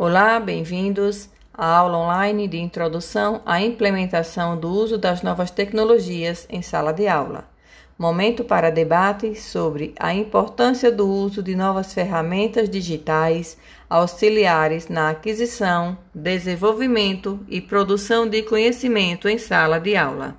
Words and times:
Olá, 0.00 0.38
bem-vindos 0.38 1.28
à 1.52 1.66
aula 1.78 1.98
online 1.98 2.46
de 2.46 2.56
introdução 2.56 3.42
à 3.44 3.60
implementação 3.60 4.56
do 4.56 4.70
uso 4.70 4.96
das 4.96 5.22
novas 5.22 5.50
tecnologias 5.50 6.46
em 6.48 6.62
sala 6.62 6.92
de 6.92 7.08
aula. 7.08 7.50
Momento 7.98 8.44
para 8.44 8.70
debate 8.70 9.34
sobre 9.34 9.96
a 9.98 10.14
importância 10.14 10.92
do 10.92 11.04
uso 11.04 11.42
de 11.42 11.56
novas 11.56 11.92
ferramentas 11.92 12.70
digitais 12.70 13.58
auxiliares 13.90 14.88
na 14.88 15.10
aquisição, 15.10 15.98
desenvolvimento 16.14 17.44
e 17.48 17.60
produção 17.60 18.24
de 18.24 18.44
conhecimento 18.44 19.28
em 19.28 19.36
sala 19.36 19.80
de 19.80 19.96
aula. 19.96 20.36